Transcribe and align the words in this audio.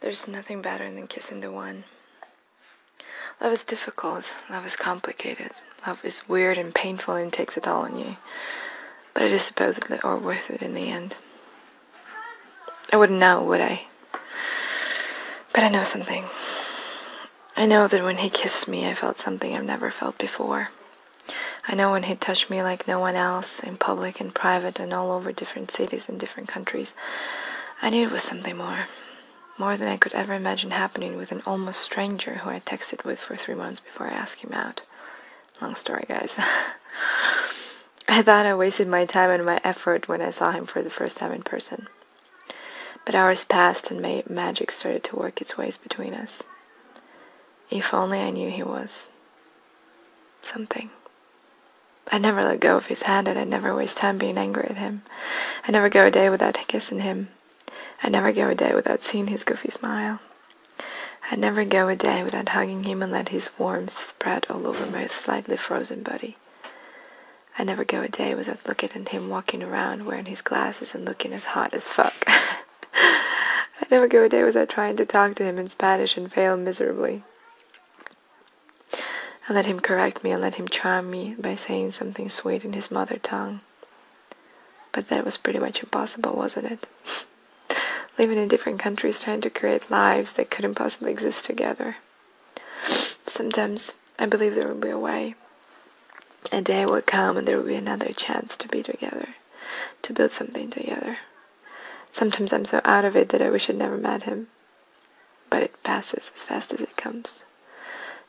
There's 0.00 0.28
nothing 0.28 0.62
better 0.62 0.90
than 0.90 1.06
kissing 1.06 1.40
the 1.40 1.50
one. 1.50 1.84
Love 3.40 3.52
is 3.52 3.64
difficult. 3.64 4.30
Love 4.50 4.66
is 4.66 4.76
complicated. 4.76 5.50
Love 5.86 6.04
is 6.04 6.28
weird 6.28 6.58
and 6.58 6.74
painful 6.74 7.14
and 7.14 7.32
takes 7.32 7.56
it 7.56 7.66
all 7.66 7.82
on 7.82 7.98
you. 7.98 8.16
But 9.14 9.24
it 9.24 9.32
is 9.32 9.42
supposedly 9.42 9.98
all 10.00 10.18
worth 10.18 10.50
it 10.50 10.62
in 10.62 10.74
the 10.74 10.90
end. 10.90 11.16
I 12.92 12.96
wouldn't 12.96 13.18
know, 13.18 13.42
would 13.42 13.60
I? 13.60 13.82
But 15.52 15.64
I 15.64 15.68
know 15.68 15.84
something. 15.84 16.24
I 17.56 17.66
know 17.66 17.88
that 17.88 18.02
when 18.02 18.18
he 18.18 18.28
kissed 18.28 18.68
me, 18.68 18.86
I 18.86 18.94
felt 18.94 19.18
something 19.18 19.56
I've 19.56 19.64
never 19.64 19.90
felt 19.90 20.18
before. 20.18 20.68
I 21.66 21.74
know 21.74 21.90
when 21.90 22.04
he 22.04 22.14
touched 22.14 22.50
me 22.50 22.62
like 22.62 22.86
no 22.86 23.00
one 23.00 23.16
else, 23.16 23.60
in 23.60 23.76
public 23.76 24.20
and 24.20 24.34
private 24.34 24.78
and 24.78 24.92
all 24.92 25.10
over 25.10 25.32
different 25.32 25.70
cities 25.70 26.08
and 26.08 26.20
different 26.20 26.48
countries, 26.48 26.94
I 27.82 27.90
knew 27.90 28.06
it 28.06 28.12
was 28.12 28.22
something 28.22 28.56
more. 28.56 28.86
More 29.58 29.76
than 29.78 29.88
I 29.88 29.96
could 29.96 30.12
ever 30.12 30.34
imagine 30.34 30.70
happening 30.70 31.16
with 31.16 31.32
an 31.32 31.42
almost 31.46 31.80
stranger 31.80 32.34
who 32.36 32.50
I 32.50 32.60
texted 32.60 33.04
with 33.04 33.18
for 33.18 33.36
three 33.36 33.54
months 33.54 33.80
before 33.80 34.06
I 34.06 34.14
asked 34.14 34.40
him 34.40 34.52
out. 34.52 34.82
Long 35.62 35.74
story, 35.74 36.04
guys. 36.06 36.36
I 38.08 38.22
thought 38.22 38.46
I 38.46 38.54
wasted 38.54 38.86
my 38.86 39.06
time 39.06 39.30
and 39.30 39.44
my 39.46 39.60
effort 39.64 40.08
when 40.08 40.20
I 40.20 40.30
saw 40.30 40.52
him 40.52 40.66
for 40.66 40.82
the 40.82 40.90
first 40.90 41.16
time 41.16 41.32
in 41.32 41.42
person. 41.42 41.88
But 43.06 43.14
hours 43.14 43.44
passed 43.44 43.90
and 43.90 44.28
magic 44.28 44.70
started 44.70 45.02
to 45.04 45.16
work 45.16 45.40
its 45.40 45.56
ways 45.56 45.78
between 45.78 46.12
us. 46.12 46.42
If 47.70 47.94
only 47.94 48.20
I 48.20 48.30
knew 48.30 48.50
he 48.50 48.62
was 48.62 49.08
something. 50.42 50.90
I 52.12 52.18
never 52.18 52.44
let 52.44 52.60
go 52.60 52.76
of 52.76 52.86
his 52.86 53.02
hand 53.02 53.26
and 53.26 53.38
I 53.38 53.44
never 53.44 53.74
waste 53.74 53.96
time 53.96 54.18
being 54.18 54.38
angry 54.38 54.66
at 54.68 54.76
him. 54.76 55.02
I 55.66 55.72
never 55.72 55.88
go 55.88 56.06
a 56.06 56.10
day 56.10 56.30
without 56.30 56.58
kissing 56.68 57.00
him. 57.00 57.28
I 58.06 58.08
never 58.08 58.30
go 58.30 58.48
a 58.48 58.54
day 58.54 58.72
without 58.72 59.02
seeing 59.02 59.26
his 59.26 59.42
goofy 59.42 59.68
smile. 59.68 60.20
I 61.28 61.34
never 61.34 61.64
go 61.64 61.88
a 61.88 61.96
day 61.96 62.22
without 62.22 62.50
hugging 62.50 62.84
him 62.84 63.02
and 63.02 63.10
let 63.10 63.30
his 63.30 63.50
warmth 63.58 63.98
spread 63.98 64.46
all 64.48 64.68
over 64.68 64.86
my 64.86 65.08
slightly 65.08 65.56
frozen 65.56 66.04
body. 66.04 66.36
I 67.58 67.64
never 67.64 67.84
go 67.84 68.02
a 68.02 68.08
day 68.08 68.36
without 68.36 68.64
looking 68.64 68.90
at 68.94 69.08
him 69.08 69.28
walking 69.28 69.60
around 69.60 70.06
wearing 70.06 70.26
his 70.26 70.40
glasses 70.40 70.94
and 70.94 71.04
looking 71.04 71.32
as 71.32 71.46
hot 71.46 71.74
as 71.74 71.88
fuck. 71.88 72.14
I 72.28 73.86
never 73.90 74.06
go 74.06 74.22
a 74.22 74.28
day 74.28 74.44
without 74.44 74.68
trying 74.68 74.96
to 74.98 75.04
talk 75.04 75.34
to 75.34 75.44
him 75.44 75.58
in 75.58 75.68
Spanish 75.68 76.16
and 76.16 76.32
fail 76.32 76.56
miserably. 76.56 77.24
I 79.48 79.52
let 79.52 79.66
him 79.66 79.80
correct 79.80 80.22
me 80.22 80.30
and 80.30 80.40
let 80.40 80.54
him 80.54 80.68
charm 80.68 81.10
me 81.10 81.34
by 81.36 81.56
saying 81.56 81.90
something 81.90 82.30
sweet 82.30 82.64
in 82.64 82.72
his 82.72 82.88
mother 82.88 83.18
tongue. 83.18 83.62
But 84.92 85.08
that 85.08 85.24
was 85.24 85.36
pretty 85.36 85.58
much 85.58 85.82
impossible, 85.82 86.34
wasn't 86.36 86.70
it? 86.70 86.86
Living 88.18 88.38
in 88.38 88.48
different 88.48 88.78
countries 88.78 89.20
trying 89.20 89.42
to 89.42 89.50
create 89.50 89.90
lives 89.90 90.34
that 90.34 90.50
couldn't 90.50 90.74
possibly 90.74 91.10
exist 91.12 91.44
together. 91.44 91.96
Sometimes 93.26 93.94
I 94.18 94.26
believe 94.26 94.54
there 94.54 94.68
will 94.68 94.74
be 94.74 94.90
a 94.90 94.98
way. 94.98 95.34
A 96.50 96.62
day 96.62 96.86
will 96.86 97.02
come 97.02 97.36
and 97.36 97.46
there 97.46 97.56
will 97.56 97.66
be 97.66 97.74
another 97.74 98.12
chance 98.12 98.56
to 98.56 98.68
be 98.68 98.82
together, 98.82 99.30
to 100.02 100.12
build 100.12 100.30
something 100.30 100.70
together. 100.70 101.18
Sometimes 102.10 102.52
I'm 102.52 102.64
so 102.64 102.80
out 102.84 103.04
of 103.04 103.16
it 103.16 103.28
that 103.30 103.42
I 103.42 103.50
wish 103.50 103.68
I'd 103.68 103.76
never 103.76 103.98
met 103.98 104.22
him. 104.22 104.48
But 105.50 105.62
it 105.62 105.82
passes 105.82 106.30
as 106.34 106.42
fast 106.42 106.72
as 106.72 106.80
it 106.80 106.96
comes 106.96 107.42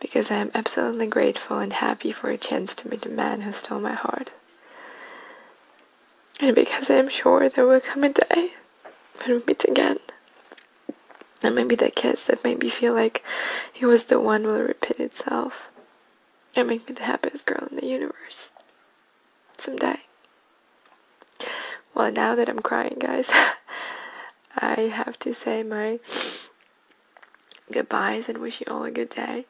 because 0.00 0.30
I 0.30 0.36
am 0.36 0.50
absolutely 0.54 1.06
grateful 1.06 1.58
and 1.58 1.72
happy 1.72 2.12
for 2.12 2.30
a 2.30 2.36
chance 2.36 2.74
to 2.74 2.88
meet 2.88 3.06
a 3.06 3.08
man 3.08 3.42
who 3.42 3.52
stole 3.52 3.80
my 3.80 3.94
heart. 3.94 4.32
And 6.40 6.54
because 6.54 6.90
I 6.90 6.94
am 6.94 7.08
sure 7.08 7.48
there 7.48 7.66
will 7.66 7.80
come 7.80 8.04
a 8.04 8.10
day 8.10 8.54
we 9.26 9.42
meet 9.46 9.64
again. 9.64 9.98
And 11.42 11.54
maybe 11.54 11.74
that 11.76 11.94
kiss 11.94 12.24
that 12.24 12.44
made 12.44 12.60
me 12.60 12.70
feel 12.70 12.94
like 12.94 13.22
he 13.72 13.84
was 13.84 14.04
the 14.04 14.18
one 14.18 14.44
will 14.44 14.60
repeat 14.60 14.98
itself 14.98 15.68
and 16.56 16.68
make 16.68 16.88
me 16.88 16.94
the 16.94 17.04
happiest 17.04 17.44
girl 17.44 17.68
in 17.70 17.76
the 17.76 17.86
universe. 17.86 18.50
Someday. 19.58 20.00
Well, 21.94 22.10
now 22.10 22.34
that 22.34 22.48
I'm 22.48 22.60
crying, 22.60 22.96
guys, 22.98 23.30
I 24.56 24.92
have 24.94 25.18
to 25.20 25.34
say 25.34 25.62
my 25.62 26.00
goodbyes 27.72 28.28
and 28.28 28.38
wish 28.38 28.60
you 28.60 28.66
all 28.68 28.84
a 28.84 28.90
good 28.90 29.10
day. 29.10 29.46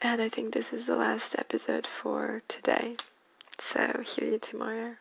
And 0.00 0.22
I 0.22 0.28
think 0.28 0.54
this 0.54 0.72
is 0.72 0.86
the 0.86 0.96
last 0.96 1.34
episode 1.38 1.86
for 1.86 2.42
today. 2.48 2.96
So, 3.58 4.02
hear 4.06 4.28
you 4.28 4.38
tomorrow. 4.38 4.96